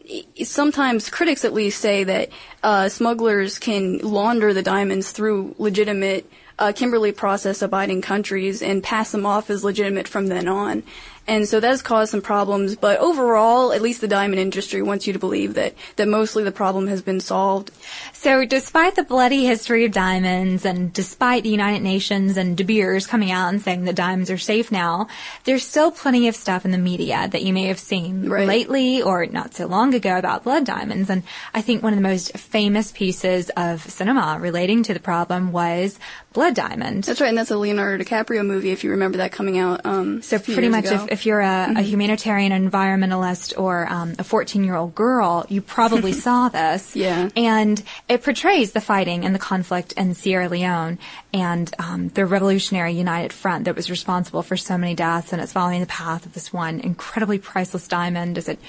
sometimes 0.43 1.11
critics 1.11 1.45
at 1.45 1.53
least 1.53 1.79
say 1.79 2.03
that 2.03 2.29
uh, 2.63 2.89
smugglers 2.89 3.59
can 3.59 3.99
launder 3.99 4.51
the 4.51 4.63
diamonds 4.63 5.11
through 5.11 5.55
legitimate 5.59 6.27
uh, 6.57 6.71
Kimberley 6.75 7.11
process 7.11 7.61
abiding 7.61 8.01
countries 8.01 8.61
and 8.61 8.83
pass 8.83 9.11
them 9.11 9.25
off 9.25 9.49
as 9.49 9.63
legitimate 9.63 10.07
from 10.07 10.27
then 10.27 10.47
on. 10.47 10.83
And 11.27 11.47
so 11.47 11.59
that 11.59 11.67
has 11.67 11.81
caused 11.81 12.11
some 12.11 12.21
problems. 12.21 12.75
But 12.75 12.99
overall, 12.99 13.71
at 13.71 13.81
least 13.81 14.01
the 14.01 14.07
diamond 14.07 14.39
industry 14.39 14.81
wants 14.81 15.07
you 15.07 15.13
to 15.13 15.19
believe 15.19 15.53
that, 15.53 15.73
that 15.95 16.07
mostly 16.07 16.43
the 16.43 16.51
problem 16.51 16.87
has 16.87 17.01
been 17.01 17.19
solved. 17.19 17.71
So 18.11 18.45
despite 18.45 18.95
the 18.95 19.03
bloody 19.03 19.45
history 19.45 19.85
of 19.85 19.91
diamonds 19.91 20.65
and 20.65 20.91
despite 20.91 21.43
the 21.43 21.49
United 21.49 21.81
Nations 21.81 22.35
and 22.37 22.57
De 22.57 22.63
Beers 22.63 23.07
coming 23.07 23.31
out 23.31 23.49
and 23.49 23.61
saying 23.61 23.85
that 23.85 23.95
diamonds 23.95 24.29
are 24.29 24.37
safe 24.37 24.71
now, 24.71 25.07
there's 25.45 25.65
still 25.65 25.91
plenty 25.91 26.27
of 26.27 26.35
stuff 26.35 26.65
in 26.65 26.71
the 26.71 26.77
media 26.77 27.27
that 27.31 27.43
you 27.43 27.53
may 27.53 27.67
have 27.67 27.79
seen 27.79 28.29
right. 28.29 28.47
lately 28.47 29.01
or 29.01 29.25
not 29.25 29.53
so 29.53 29.65
long 29.65 29.93
ago 29.93 30.17
about 30.17 30.43
blood 30.43 30.65
diamonds. 30.65 31.09
And 31.09 31.23
I 31.53 31.61
think 31.61 31.83
one 31.83 31.93
of 31.93 31.97
the 31.97 32.03
most 32.03 32.37
famous 32.37 32.91
pieces 32.91 33.49
of 33.55 33.81
cinema 33.83 34.37
relating 34.39 34.83
to 34.83 34.93
the 34.93 34.99
problem 34.99 35.51
was 35.51 35.99
Blood 36.33 36.55
Diamond. 36.55 37.03
That's 37.03 37.21
right, 37.21 37.29
and 37.29 37.37
that's 37.37 37.51
a 37.51 37.57
Leonardo 37.57 38.03
DiCaprio 38.03 38.45
movie, 38.45 38.71
if 38.71 38.83
you 38.83 38.91
remember 38.91 39.19
that 39.19 39.31
coming 39.31 39.59
out. 39.59 39.85
Um, 39.85 40.23
so 40.23 40.39
pretty 40.39 40.67
much, 40.67 40.85
if, 40.85 41.11
if 41.13 41.25
you're 41.25 41.39
a, 41.39 41.73
a 41.77 41.81
humanitarian 41.81 42.51
environmentalist 42.51 43.57
or 43.57 43.87
um, 43.87 44.15
a 44.19 44.23
14 44.23 44.63
year 44.63 44.75
old 44.75 44.95
girl, 44.95 45.45
you 45.47 45.61
probably 45.61 46.11
saw 46.25 46.49
this. 46.49 46.95
Yeah. 46.95 47.29
And 47.35 47.81
it 48.09 48.23
portrays 48.23 48.73
the 48.73 48.81
fighting 48.81 49.23
and 49.23 49.33
the 49.33 49.39
conflict 49.39 49.93
in 49.93 50.15
Sierra 50.15 50.49
Leone 50.49 50.97
and 51.33 51.73
um, 51.79 52.09
the 52.09 52.25
Revolutionary 52.25 52.93
United 52.93 53.31
Front 53.31 53.65
that 53.65 53.75
was 53.75 53.89
responsible 53.89 54.41
for 54.41 54.57
so 54.57 54.77
many 54.77 54.95
deaths. 54.95 55.33
And 55.33 55.41
it's 55.41 55.53
following 55.53 55.81
the 55.81 55.87
path 55.87 56.25
of 56.25 56.33
this 56.33 56.51
one 56.51 56.79
incredibly 56.79 57.39
priceless 57.39 57.87
diamond 57.87 58.37
as 58.37 58.49
it 58.49 58.59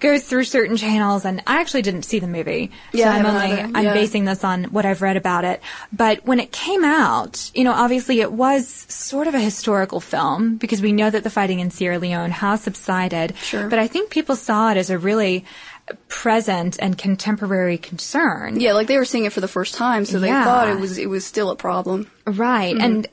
goes 0.00 0.24
through 0.24 0.44
certain 0.44 0.76
channels. 0.76 1.24
And 1.24 1.42
I 1.46 1.60
actually 1.60 1.82
didn't 1.82 2.02
see 2.04 2.18
the 2.18 2.26
movie, 2.26 2.70
Yeah, 2.92 3.12
so 3.12 3.18
I'm 3.18 3.26
only 3.26 3.60
either. 3.62 3.78
I'm 3.78 3.94
basing 3.94 4.24
this 4.24 4.42
on 4.42 4.64
what 4.64 4.86
I've 4.86 5.02
read 5.02 5.16
about 5.16 5.44
it. 5.44 5.60
But 5.92 6.24
when 6.24 6.40
it 6.40 6.50
came 6.50 6.84
out, 6.84 7.50
you 7.54 7.64
know, 7.64 7.72
obviously 7.72 8.20
it 8.20 8.32
was 8.32 8.66
sort 8.88 9.26
of 9.26 9.34
a 9.34 9.40
historical 9.40 10.00
film 10.00 10.56
because 10.56 10.80
we 10.80 10.92
know 10.92 11.10
that 11.10 11.24
the 11.24 11.30
fighting 11.30 11.60
in 11.60 11.70
Sierra 11.70 11.89
Leone 11.98 12.30
has 12.30 12.62
subsided. 12.62 13.36
Sure. 13.38 13.68
But 13.68 13.78
I 13.78 13.86
think 13.86 14.10
people 14.10 14.36
saw 14.36 14.70
it 14.70 14.76
as 14.76 14.90
a 14.90 14.98
really 14.98 15.44
present 16.08 16.76
and 16.80 16.96
contemporary 16.96 17.78
concern. 17.78 18.60
Yeah, 18.60 18.72
like 18.74 18.86
they 18.86 18.96
were 18.96 19.04
seeing 19.04 19.24
it 19.24 19.32
for 19.32 19.40
the 19.40 19.48
first 19.48 19.74
time, 19.74 20.04
so 20.04 20.18
they 20.20 20.28
Yeah. 20.28 20.44
thought 20.44 20.68
it 20.68 20.78
was 20.78 20.98
it 20.98 21.08
was 21.08 21.24
still 21.24 21.50
a 21.50 21.56
problem. 21.56 22.10
Right. 22.26 22.74
Mm-hmm. 22.74 22.84
And 22.84 23.06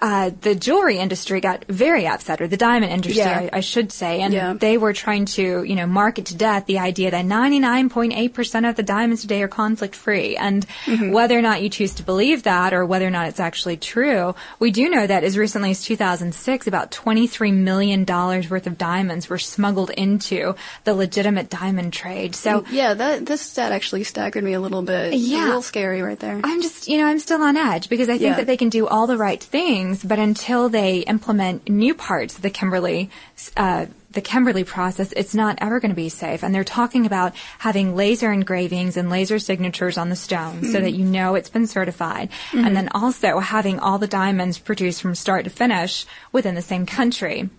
uh, 0.00 0.30
the 0.40 0.54
jewelry 0.54 0.98
industry 0.98 1.40
got 1.40 1.64
very 1.66 2.06
upset, 2.06 2.40
or 2.40 2.48
the 2.48 2.56
diamond 2.56 2.92
industry, 2.92 3.18
Yeah. 3.22 3.48
I, 3.52 3.58
I 3.58 3.60
should 3.60 3.92
say, 3.92 4.20
and 4.22 4.32
Yeah. 4.32 4.54
they 4.54 4.78
were 4.78 4.92
trying 4.92 5.26
to, 5.36 5.62
you 5.62 5.74
know, 5.76 5.86
market 5.86 6.26
to 6.26 6.34
death 6.36 6.66
the 6.66 6.78
idea 6.78 7.10
that 7.10 7.24
99.8% 7.24 8.68
of 8.68 8.76
the 8.76 8.82
diamonds 8.82 9.22
today 9.22 9.42
are 9.42 9.48
conflict 9.48 9.94
free. 9.94 10.36
And 10.36 10.66
Mm-hmm. 10.86 11.12
whether 11.12 11.38
or 11.38 11.42
not 11.42 11.62
you 11.62 11.68
choose 11.68 11.94
to 11.94 12.02
believe 12.02 12.44
that, 12.44 12.72
or 12.72 12.86
whether 12.86 13.06
or 13.06 13.10
not 13.10 13.28
it's 13.28 13.40
actually 13.40 13.76
true, 13.76 14.34
we 14.58 14.70
do 14.70 14.88
know 14.88 15.06
that 15.06 15.24
as 15.24 15.36
recently 15.36 15.70
as 15.70 15.82
2006, 15.84 16.66
about 16.66 16.90
23 16.90 17.52
million 17.52 18.04
dollars 18.04 18.48
worth 18.50 18.66
of 18.66 18.78
diamonds 18.78 19.28
were 19.28 19.38
smuggled 19.38 19.90
into 19.90 20.54
the 20.84 20.94
legitimate 20.94 21.50
diamond 21.50 21.92
trade. 21.92 22.34
So. 22.34 22.64
Yeah, 22.70 22.94
that 22.94 23.26
this 23.26 23.40
stat 23.42 23.72
actually 23.72 24.04
staggered 24.04 24.44
me 24.44 24.54
a 24.54 24.60
little 24.60 24.82
bit. 24.82 25.14
Yeah. 25.14 25.44
a 25.44 25.46
little 25.46 25.62
scary 25.62 26.02
right 26.02 26.18
there. 26.18 26.40
I'm 26.42 26.62
just, 26.62 26.88
you 26.88 26.98
know, 26.98 27.06
I'm 27.06 27.18
still 27.18 27.42
on 27.42 27.56
edge 27.56 27.88
because 27.88 28.08
I 28.08 28.12
think 28.12 28.22
Yeah. 28.22 28.36
that 28.36 28.46
they 28.46 28.56
can 28.56 28.68
do 28.68 28.86
all 28.86 29.06
the 29.06 29.16
right 29.18 29.42
things, 29.42 29.89
but 29.98 30.18
until 30.18 30.68
they 30.68 30.98
implement 30.98 31.68
new 31.68 31.94
parts 31.94 32.36
of 32.36 32.42
the 32.42 32.50
Kimberley, 32.50 33.10
uh, 33.56 33.86
the 34.10 34.20
Kimberley 34.20 34.64
process, 34.64 35.12
it's 35.12 35.34
not 35.34 35.58
ever 35.60 35.78
going 35.78 35.90
to 35.90 35.96
be 35.96 36.08
safe. 36.08 36.42
And 36.42 36.54
they're 36.54 36.64
talking 36.64 37.06
about 37.06 37.34
having 37.58 37.94
laser 37.94 38.32
engravings 38.32 38.96
and 38.96 39.08
laser 39.08 39.38
signatures 39.38 39.96
on 39.96 40.08
the 40.08 40.16
stone 40.16 40.64
so 40.64 40.80
that 40.80 40.92
you 40.92 41.04
know 41.04 41.34
it's 41.34 41.50
been 41.50 41.66
certified. 41.66 42.30
And 42.52 42.76
then 42.76 42.88
also 42.88 43.38
having 43.38 43.78
all 43.78 43.98
the 43.98 44.08
diamonds 44.08 44.58
produced 44.58 45.00
from 45.00 45.14
start 45.14 45.44
to 45.44 45.50
finish 45.50 46.06
within 46.32 46.54
the 46.54 46.62
same 46.62 46.86
country. 46.86 47.50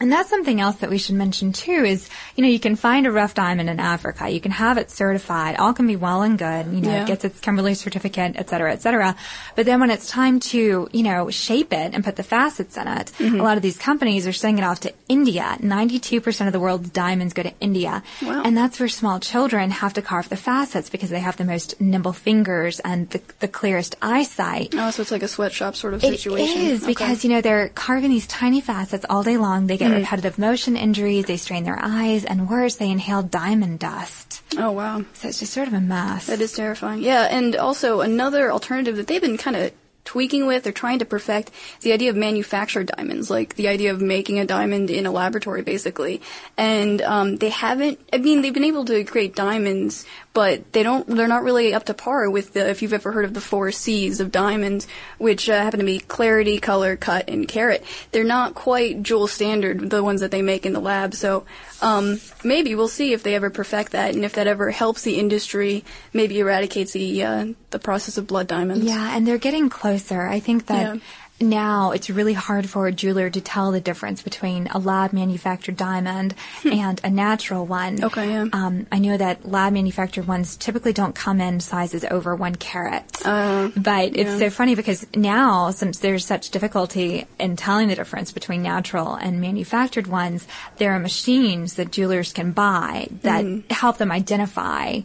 And 0.00 0.12
that's 0.12 0.28
something 0.28 0.60
else 0.60 0.76
that 0.76 0.90
we 0.90 0.98
should 0.98 1.14
mention 1.14 1.52
too 1.52 1.72
is, 1.84 2.08
you 2.36 2.42
know, 2.42 2.50
you 2.50 2.60
can 2.60 2.76
find 2.76 3.06
a 3.06 3.10
rough 3.12 3.32
diamond 3.34 3.70
in 3.70 3.80
Africa. 3.80 4.28
You 4.28 4.40
can 4.40 4.50
have 4.52 4.76
it 4.76 4.90
certified. 4.90 5.56
All 5.56 5.72
can 5.72 5.86
be 5.86 5.96
well 5.96 6.20
and 6.22 6.36
good. 6.38 6.66
You 6.66 6.80
know, 6.82 6.90
Yeah. 6.90 7.02
it 7.02 7.06
gets 7.06 7.24
its 7.24 7.40
Kimberley 7.40 7.74
certificate, 7.74 8.32
et 8.36 8.48
cetera, 8.50 8.72
et 8.72 8.82
cetera. 8.82 9.16
But 9.54 9.64
then 9.64 9.80
when 9.80 9.90
it's 9.90 10.08
time 10.10 10.38
to, 10.52 10.88
you 10.92 11.02
know, 11.02 11.30
shape 11.30 11.72
it 11.72 11.94
and 11.94 12.04
put 12.04 12.16
the 12.16 12.22
facets 12.22 12.76
in 12.76 12.86
it, 12.88 13.10
Mm-hmm. 13.18 13.40
a 13.40 13.42
lot 13.42 13.56
of 13.56 13.62
these 13.62 13.78
companies 13.78 14.26
are 14.26 14.32
sending 14.34 14.62
it 14.62 14.66
off 14.66 14.80
to 14.80 14.92
India. 15.08 15.56
92% 15.62 16.46
of 16.46 16.52
the 16.52 16.60
world's 16.60 16.90
diamonds 16.90 17.32
go 17.32 17.42
to 17.42 17.54
India. 17.60 18.02
Wow. 18.22 18.42
And 18.44 18.54
that's 18.56 18.78
where 18.78 18.88
small 18.90 19.18
children 19.20 19.70
have 19.70 19.94
to 19.94 20.02
carve 20.02 20.28
the 20.28 20.36
facets 20.36 20.90
because 20.90 21.08
they 21.08 21.20
have 21.20 21.38
the 21.38 21.44
most 21.44 21.80
nimble 21.80 22.12
fingers 22.12 22.80
and 22.80 23.08
the, 23.10 23.20
the 23.40 23.48
clearest 23.48 23.96
eyesight. 24.02 24.74
oh, 24.76 24.90
so 24.90 25.00
it's 25.02 25.10
like 25.10 25.22
a 25.22 25.28
sweatshop 25.28 25.74
sort 25.74 25.94
of 25.94 26.02
situation. 26.02 26.60
is 26.60 26.82
Okay. 26.82 26.90
because 26.92 27.24
you 27.24 27.30
know 27.30 27.40
they're 27.40 27.70
carving 27.70 28.10
these 28.10 28.26
tiny 28.26 28.60
facets 28.60 29.06
all 29.08 29.22
day 29.22 29.36
long. 29.38 29.66
They 29.66 29.78
get 29.78 29.85
Mm-hmm. 29.90 30.00
repetitive 30.00 30.38
motion 30.38 30.76
injuries. 30.76 31.24
They 31.26 31.36
strain 31.36 31.64
their 31.64 31.78
eyes, 31.80 32.24
and 32.24 32.48
worse, 32.48 32.76
they 32.76 32.90
inhale 32.90 33.22
diamond 33.22 33.78
dust. 33.78 34.42
oh 34.58 34.72
wow. 34.72 35.04
So 35.14 35.28
it's 35.28 35.40
just 35.40 35.52
sort 35.52 35.68
of 35.68 35.74
a 35.74 35.80
mess. 35.80 36.26
That 36.26 36.40
is 36.40 36.52
terrifying. 36.52 37.02
Yeah, 37.02 37.22
and 37.30 37.56
also 37.56 38.00
another 38.00 38.52
alternative 38.52 38.96
that 38.96 39.06
they've 39.06 39.20
been 39.20 39.38
kind 39.38 39.56
of 39.56 39.72
tweaking 40.04 40.46
with 40.46 40.64
or 40.68 40.72
trying 40.72 41.00
to 41.00 41.04
perfect 41.04 41.50
the 41.80 41.92
idea 41.92 42.08
of 42.10 42.16
manufactured 42.16 42.86
diamonds, 42.96 43.28
like 43.28 43.56
the 43.56 43.66
idea 43.66 43.90
of 43.90 44.00
making 44.00 44.38
a 44.38 44.46
diamond 44.46 44.88
in 44.88 45.04
a 45.04 45.10
laboratory, 45.10 45.62
basically. 45.62 46.22
And 46.56 47.02
um, 47.02 47.36
they 47.36 47.48
haven't. 47.50 47.98
I 48.12 48.18
mean, 48.18 48.40
they've 48.40 48.54
been 48.54 48.64
able 48.64 48.84
to 48.84 49.04
create 49.04 49.34
diamonds, 49.34 50.06
but 50.36 50.70
they 50.74 50.82
don't. 50.82 51.06
They're 51.06 51.28
not 51.28 51.44
really 51.44 51.72
up 51.72 51.84
to 51.84 51.94
par 51.94 52.28
with 52.28 52.52
the. 52.52 52.68
If 52.68 52.82
you've 52.82 52.92
ever 52.92 53.10
heard 53.10 53.24
of 53.24 53.32
the 53.32 53.40
four 53.40 53.70
C's 53.70 54.20
of 54.20 54.30
diamonds, 54.30 54.86
which 55.16 55.48
uh, 55.48 55.56
happen 55.62 55.80
to 55.80 55.86
be 55.86 55.98
clarity, 55.98 56.58
color, 56.58 56.94
cut, 56.94 57.30
and 57.30 57.48
carat. 57.48 57.82
They're 58.12 58.22
not 58.22 58.54
quite 58.54 59.02
jewel 59.02 59.28
standard, 59.28 59.88
the 59.88 60.04
ones 60.04 60.20
that 60.20 60.30
they 60.30 60.42
make 60.42 60.66
in 60.66 60.74
the 60.74 60.80
lab. 60.80 61.14
So 61.14 61.46
um, 61.80 62.20
maybe 62.44 62.74
we'll 62.74 62.86
see 62.86 63.14
if 63.14 63.22
they 63.22 63.34
ever 63.34 63.48
perfect 63.48 63.92
that, 63.92 64.14
and 64.14 64.26
if 64.26 64.34
that 64.34 64.46
ever 64.46 64.70
helps 64.70 65.04
the 65.04 65.18
industry, 65.18 65.84
maybe 66.12 66.38
eradicates 66.38 66.92
the 66.92 67.24
uh, 67.24 67.46
the 67.70 67.78
process 67.78 68.18
of 68.18 68.26
blood 68.26 68.46
diamonds. 68.46 68.84
Yeah, 68.84 69.16
and 69.16 69.26
they're 69.26 69.38
getting 69.38 69.70
closer. 69.70 70.20
I 70.20 70.40
think 70.40 70.66
that 70.66 70.96
Yeah. 70.96 71.00
Now 71.40 71.90
it's 71.92 72.08
really 72.08 72.32
hard 72.32 72.68
for 72.68 72.86
a 72.86 72.92
jeweler 72.92 73.28
to 73.30 73.40
tell 73.40 73.70
the 73.72 73.80
difference 73.80 74.22
between 74.22 74.68
a 74.68 74.78
lab 74.78 75.12
manufactured 75.12 75.76
diamond 75.76 76.34
and 76.64 77.00
a 77.04 77.10
natural 77.10 77.66
one. 77.66 77.98
Hmm. 77.98 78.04
Okay, 78.04 78.30
yeah. 78.30 78.46
Um, 78.52 78.86
I 78.90 78.98
know 78.98 79.16
that 79.16 79.46
lab 79.46 79.72
manufactured 79.74 80.26
ones 80.26 80.56
typically 80.56 80.92
don't 80.92 81.14
come 81.14 81.40
in 81.40 81.60
sizes 81.60 82.04
over 82.04 82.34
one 82.34 82.54
carat. 82.54 83.04
Uh, 83.24 83.68
But 83.76 84.16
it's 84.16 84.30
yeah. 84.30 84.38
so 84.38 84.50
funny 84.50 84.74
because 84.74 85.06
now, 85.14 85.70
since 85.72 85.98
there's 85.98 86.24
such 86.24 86.50
difficulty 86.50 87.26
in 87.38 87.56
telling 87.56 87.88
the 87.88 87.94
difference 87.96 88.32
between 88.32 88.62
natural 88.62 89.14
and 89.14 89.40
manufactured 89.40 90.06
ones, 90.06 90.46
there 90.78 90.92
are 90.92 90.98
machines 90.98 91.74
that 91.74 91.92
jewelers 91.92 92.32
can 92.32 92.52
buy 92.52 93.08
that 93.22 93.44
Mm-hmm. 93.44 93.72
help 93.74 93.98
them 93.98 94.10
identify 94.10 95.00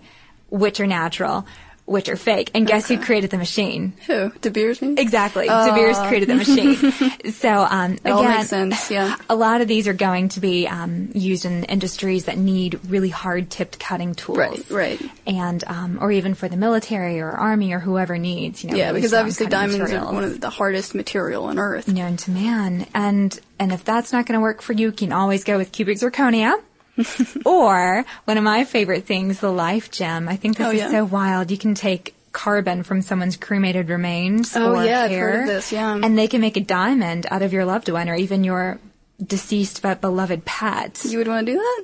which 0.50 0.80
are 0.80 0.88
natural, 0.88 1.46
which 1.92 2.10
are 2.10 2.16
fake. 2.16 2.52
And 2.54 2.66
guess 2.66 2.88
who 2.88 2.98
created 2.98 3.30
the 3.30 3.38
machine? 3.38 3.94
Who? 4.08 4.32
De 4.42 4.50
Beers? 4.50 4.82
maybe? 4.82 5.02
Exactly. 5.02 5.48
De 5.48 5.74
Beers 5.74 5.98
created 6.00 6.30
the 6.30 6.36
machine. 6.36 6.76
so, 7.34 7.68
um, 7.70 7.98
again, 8.06 8.46
sense, 8.46 8.90
yeah. 8.90 9.16
a 9.30 9.36
lot 9.36 9.62
of 9.62 9.68
these 9.68 9.88
are 9.88 9.94
going 9.94 10.30
to 10.30 10.40
be 10.40 10.68
um, 10.68 11.10
used 11.14 11.46
in 11.46 11.66
industries 11.66 12.26
that 12.26 12.38
need 12.38 12.80
really 12.88 13.10
hard-tipped 13.10 13.80
cutting 13.80 14.16
tools. 14.16 14.38
Right, 14.38 14.70
right. 14.70 15.02
And, 15.28 15.64
um, 15.66 15.98
or 16.02 16.12
even 16.12 16.34
for 16.34 16.48
the 16.48 16.58
military 16.58 17.20
or 17.20 17.30
army 17.30 17.74
or 17.74 17.80
whoever 17.80 18.18
needs, 18.18 18.64
you 18.64 18.72
know. 18.72 18.78
Yeah, 18.78 18.94
because 18.94 19.14
obviously 19.14 19.48
diamonds 19.48 19.80
materials 19.80 20.10
are 20.10 20.14
one 20.14 20.24
of 20.24 20.40
the 20.40 20.50
hardest 20.50 20.96
material 20.96 21.46
on 21.46 21.60
Earth. 21.60 21.88
known 21.88 22.18
to 22.18 22.32
man. 22.32 22.88
And 22.94 23.38
and 23.60 23.72
if 23.72 23.84
that's 23.84 24.12
not 24.12 24.26
going 24.26 24.40
to 24.40 24.42
work 24.42 24.62
for 24.62 24.74
you, 24.74 24.88
you 24.88 24.92
can 24.92 25.12
always 25.12 25.44
go 25.44 25.58
with 25.58 25.72
cubic 25.72 25.98
zirconia. 25.98 26.60
or 27.46 28.06
one 28.26 28.38
of 28.38 28.44
my 28.44 28.66
favorite 28.66 29.06
things, 29.06 29.40
the 29.40 29.52
life 29.52 29.92
gem. 29.92 30.28
I 30.30 30.36
think 30.36 30.58
this 30.58 30.68
Oh, 30.68 30.72
is 30.72 30.78
yeah. 30.80 30.90
so 30.92 31.06
wild. 31.06 31.52
You 31.52 31.58
can 31.58 31.74
take 31.76 32.14
carbon 32.32 32.84
from 32.84 33.02
someone's 33.02 33.36
cremated 33.38 33.90
remains 33.90 34.56
Oh, 34.56 34.76
or 34.76 34.86
yeah, 34.86 35.08
hair, 35.08 35.46
this, 35.46 35.72
yeah. 35.72 35.94
and 36.02 36.18
they 36.18 36.28
can 36.28 36.40
make 36.42 36.56
a 36.58 36.62
diamond 36.62 37.26
out 37.30 37.42
of 37.42 37.52
your 37.54 37.66
loved 37.66 37.90
one 37.90 38.08
or 38.10 38.16
even 38.16 38.44
your 38.44 38.80
deceased 39.22 39.82
but 39.82 40.00
beloved 40.02 40.46
pet. 40.46 41.02
You 41.06 41.18
would 41.18 41.28
want 41.28 41.46
to 41.46 41.52
do 41.54 41.58
that? 41.58 41.84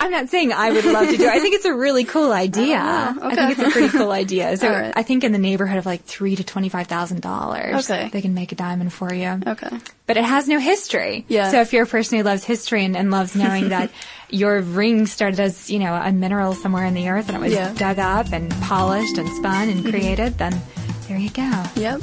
I'm 0.00 0.10
not 0.10 0.28
saying 0.28 0.52
I 0.52 0.70
would 0.72 0.84
love 0.84 1.08
to 1.08 1.16
do 1.16 1.22
it. 1.24 1.28
I 1.30 1.38
think 1.38 1.54
it's 1.54 1.64
a 1.64 1.72
really 1.74 2.04
cool 2.04 2.32
idea. 2.46 2.76
I 2.78 3.14
okay. 3.16 3.36
think 3.36 3.50
it's 3.58 3.68
a 3.68 3.70
pretty 3.70 3.88
cool 3.96 4.10
idea. 4.10 4.56
So 4.56 4.68
right. 4.68 4.92
I 4.94 5.02
think 5.02 5.24
in 5.24 5.32
the 5.32 5.38
neighborhood 5.38 5.78
of 5.78 5.86
like 5.86 6.04
three 6.04 6.36
to 6.36 6.44
twenty-five 6.44 6.88
thousand 6.88 7.22
dollars, 7.22 7.88
Okay. 7.90 8.10
they 8.12 8.20
can 8.20 8.34
make 8.34 8.52
a 8.52 8.54
diamond 8.56 8.92
for 8.92 9.14
you. 9.14 9.40
Okay. 9.46 9.70
But 10.06 10.16
it 10.16 10.24
has 10.24 10.48
no 10.48 10.58
history. 10.58 11.24
Yeah. 11.28 11.50
So 11.50 11.60
if 11.60 11.72
you're 11.72 11.84
a 11.84 11.86
person 11.86 12.18
who 12.18 12.24
loves 12.24 12.44
history 12.44 12.84
and, 12.84 12.96
and 12.96 13.10
loves 13.10 13.34
knowing 13.36 13.70
that 13.70 13.90
your 14.30 14.60
ring 14.60 15.06
started 15.06 15.38
as, 15.40 15.70
you 15.70 15.78
know, 15.78 15.94
a 15.94 16.12
mineral 16.12 16.54
somewhere 16.54 16.84
in 16.84 16.94
the 16.94 17.08
earth 17.08 17.28
and 17.28 17.36
it 17.38 17.40
was 17.40 17.52
Yeah. 17.52 17.68
Mm-hmm. 17.68 17.76
dug 17.76 17.98
up 18.00 18.32
and 18.32 18.50
polished 18.62 19.16
and 19.16 19.28
spun 19.36 19.68
and 19.70 19.84
created, 19.88 20.36
then 20.38 20.60
there 21.08 21.18
you 21.18 21.30
go. 21.30 21.62
Yep. 21.76 22.02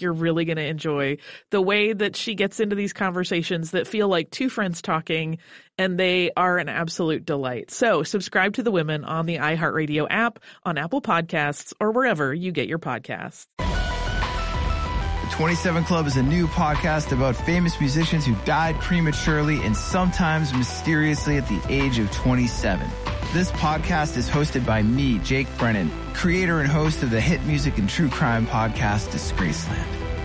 you're 0.00 0.12
really 0.12 0.44
going 0.44 0.56
to 0.56 0.66
enjoy 0.66 1.18
the 1.50 1.60
way 1.60 1.92
that 1.92 2.16
she 2.16 2.34
gets 2.34 2.60
into 2.60 2.76
these 2.76 2.92
conversations 2.92 3.72
that 3.72 3.86
feel 3.86 4.08
like 4.08 4.30
two 4.30 4.48
friends 4.48 4.82
talking, 4.82 5.38
and 5.76 5.98
they 5.98 6.30
are 6.36 6.58
an 6.58 6.68
absolute 6.68 7.24
delight. 7.24 7.70
So 7.70 8.02
subscribe 8.02 8.54
to 8.54 8.62
the 8.62 8.70
women 8.70 9.04
on 9.04 9.26
the 9.26 9.36
iHeartRadio 9.36 10.06
app, 10.10 10.38
on 10.64 10.78
Apple 10.78 11.02
Podcasts, 11.02 11.72
or 11.80 11.92
wherever 11.92 12.32
you 12.32 12.52
get 12.52 12.68
your 12.68 12.78
podcasts. 12.78 13.46
The 13.58 15.34
27 15.34 15.84
Club 15.84 16.06
is 16.06 16.16
a 16.16 16.22
new 16.22 16.46
podcast 16.46 17.12
about 17.12 17.36
famous 17.36 17.78
musicians 17.78 18.24
who 18.24 18.34
died 18.44 18.80
prematurely 18.80 19.62
and 19.62 19.76
sometimes 19.76 20.54
mysteriously 20.54 21.36
at 21.36 21.46
the 21.48 21.60
age 21.68 21.98
of 21.98 22.10
27. 22.12 22.88
This 23.34 23.52
podcast 23.52 24.16
is 24.16 24.26
hosted 24.26 24.64
by 24.64 24.82
me, 24.82 25.18
Jake 25.18 25.48
Brennan, 25.58 25.90
creator 26.14 26.60
and 26.60 26.68
host 26.68 27.02
of 27.02 27.10
the 27.10 27.20
hit 27.20 27.44
music 27.44 27.76
and 27.76 27.86
true 27.86 28.08
crime 28.08 28.46
podcast 28.46 29.10
Disgraceland. 29.10 29.84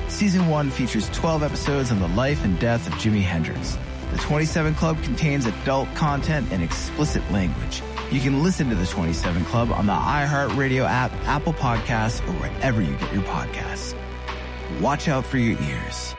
Season 0.09 0.47
1 0.47 0.69
features 0.69 1.09
12 1.09 1.43
episodes 1.43 1.91
on 1.91 1.99
the 1.99 2.07
life 2.07 2.45
and 2.45 2.57
death 2.61 2.87
of 2.87 2.93
Jimi 2.93 3.21
Hendrix. 3.21 3.77
The 4.11 4.17
27 4.19 4.75
Club 4.75 5.03
contains 5.03 5.45
adult 5.45 5.93
content 5.95 6.47
and 6.53 6.63
explicit 6.63 7.29
language. 7.29 7.83
You 8.09 8.21
can 8.21 8.41
listen 8.41 8.69
to 8.69 8.75
the 8.75 8.85
27 8.85 9.43
Club 9.45 9.69
on 9.71 9.85
the 9.85 9.91
iHeartRadio 9.91 10.85
app, 10.87 11.11
Apple 11.25 11.53
Podcasts, 11.53 12.25
or 12.25 12.31
wherever 12.39 12.81
you 12.81 12.95
get 12.95 13.13
your 13.13 13.23
podcasts. 13.23 13.97
Watch 14.79 15.09
out 15.09 15.25
for 15.25 15.37
your 15.37 15.61
ears. 15.61 16.15